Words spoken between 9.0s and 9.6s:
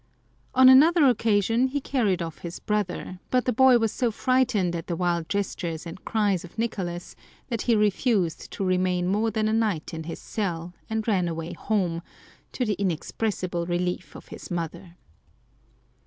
more than a